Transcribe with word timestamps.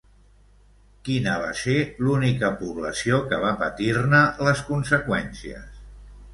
Quina 1.09 1.35
va 1.43 1.51
ser 1.59 1.75
l'única 2.07 2.51
població 2.63 3.21
que 3.29 3.41
va 3.47 3.53
patir-ne 3.61 4.25
les 4.49 4.67
conseqüències? 4.73 5.73